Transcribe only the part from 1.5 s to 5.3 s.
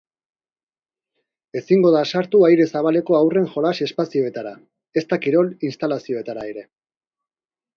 Ezingo da sartu aire zabaleko haurren jolas-espazioetara, ezta